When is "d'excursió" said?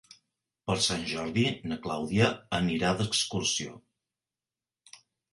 3.01-3.77